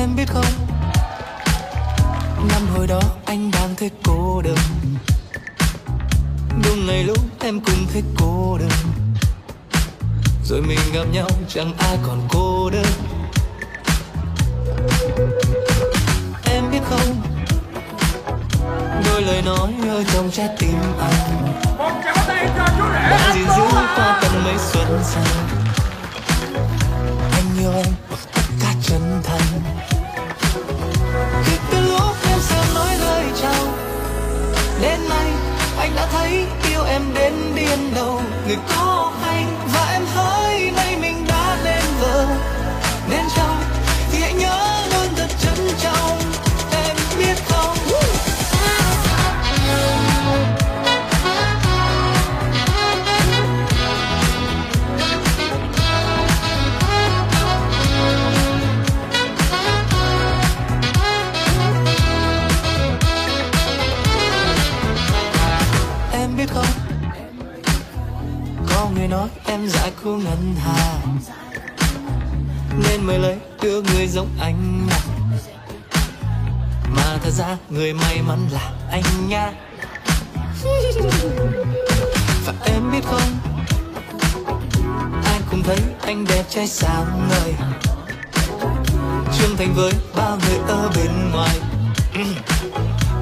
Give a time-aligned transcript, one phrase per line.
[0.00, 0.44] Em biết không?
[2.48, 4.56] Năm hồi đó anh đang thấy cô đơn.
[6.64, 8.70] Đúng ngày lúc em cũng thấy cô đơn.
[10.44, 12.86] Rồi mình gặp nhau chẳng ai còn cô đơn.
[16.44, 17.22] Em biết không?
[19.04, 21.52] Đôi lời nói ở trong trái tim anh.
[23.10, 23.62] Đã gìn giữ
[23.96, 25.59] qua tận mấy xuân sang
[34.80, 35.26] Đến nay
[35.78, 38.20] anh đã thấy yêu em đến điên đầu.
[38.46, 39.89] Người có anh và
[68.80, 70.98] Có người nói em dại khu ngân hà
[72.82, 74.96] Nên mới lấy đưa người giống anh mà
[76.96, 79.52] Mà thật ra người may mắn là anh nha.
[82.46, 83.38] Và em biết không?
[85.24, 87.54] Ai cũng thấy anh đẹp trai sáng ngời.
[89.38, 91.56] Trưởng thành với bao người ở bên ngoài.
[92.14, 92.24] Ừ.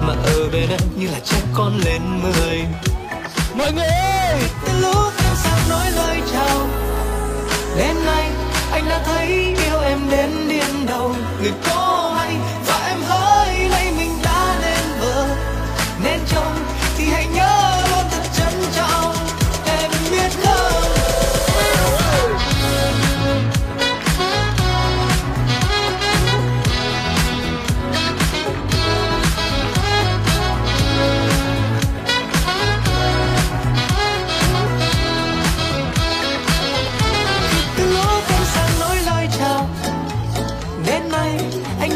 [0.00, 2.64] Mà ở bên anh như là trẻ con lên mười.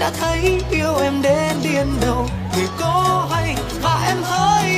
[0.08, 2.26] Đã thấy yêu em đến điên đầu.
[2.56, 4.77] Người có hay và em hỡi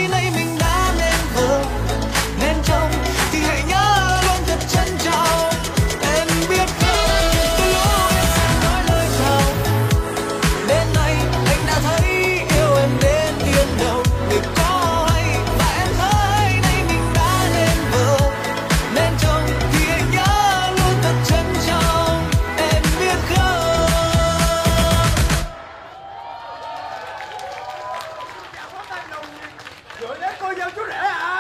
[30.41, 31.40] Tôi 人啊